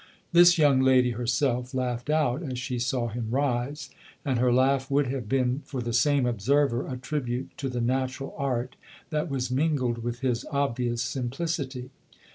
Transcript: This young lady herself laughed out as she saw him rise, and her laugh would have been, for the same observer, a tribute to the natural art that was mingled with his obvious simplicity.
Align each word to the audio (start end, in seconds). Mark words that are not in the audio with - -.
This 0.31 0.57
young 0.57 0.81
lady 0.81 1.11
herself 1.11 1.75
laughed 1.75 2.09
out 2.09 2.41
as 2.41 2.57
she 2.57 2.79
saw 2.79 3.09
him 3.09 3.27
rise, 3.29 3.91
and 4.25 4.39
her 4.39 4.51
laugh 4.51 4.89
would 4.89 5.05
have 5.05 5.29
been, 5.29 5.61
for 5.63 5.79
the 5.79 5.93
same 5.93 6.25
observer, 6.25 6.87
a 6.87 6.97
tribute 6.97 7.51
to 7.57 7.69
the 7.69 7.81
natural 7.81 8.33
art 8.35 8.75
that 9.11 9.29
was 9.29 9.51
mingled 9.51 9.99
with 10.03 10.21
his 10.21 10.43
obvious 10.49 11.03
simplicity. 11.03 11.91